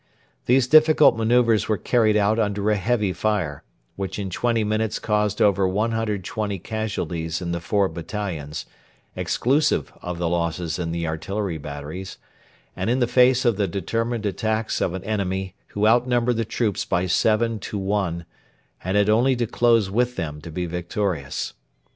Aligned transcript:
These 0.47 0.65
difficult 0.65 1.15
manœuvres 1.15 1.67
were 1.67 1.77
carried 1.77 2.17
out 2.17 2.39
under 2.39 2.71
a 2.71 2.75
heavy 2.75 3.13
fire, 3.13 3.61
which 3.95 4.17
in 4.17 4.31
twenty 4.31 4.63
minutes 4.63 4.97
caused 4.97 5.39
over 5.39 5.67
120 5.67 6.57
casualties 6.57 7.39
in 7.39 7.51
the 7.51 7.59
four 7.61 7.87
battalions 7.87 8.65
exclusive 9.15 9.93
of 10.01 10.17
the 10.17 10.27
losses 10.27 10.79
in 10.79 10.91
the 10.91 11.05
artillery 11.05 11.59
batteries 11.59 12.17
and 12.75 12.89
in 12.89 12.97
the 12.97 13.05
face 13.05 13.45
of 13.45 13.57
the 13.57 13.67
determined 13.67 14.25
attacks 14.25 14.81
of 14.81 14.95
an 14.95 15.03
enemy 15.03 15.53
who 15.67 15.85
outnumbered 15.85 16.37
the 16.37 16.45
troops 16.45 16.83
by 16.83 17.05
seven 17.05 17.59
to 17.59 17.77
one 17.77 18.25
and 18.83 18.97
had 18.97 19.07
only 19.07 19.35
to 19.35 19.45
close 19.45 19.91
with 19.91 20.15
them 20.15 20.41
to 20.41 20.49
be 20.49 20.65
victorious. 20.65 21.53